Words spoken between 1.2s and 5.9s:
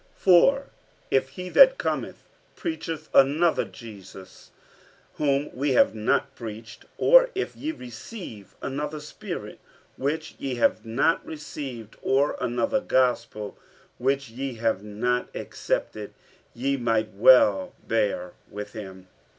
he that cometh preacheth another Jesus, whom we